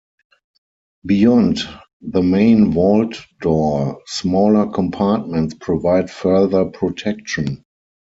[1.05, 1.59] Beyond
[2.01, 7.63] the main vault door, smaller compartments provide further protection.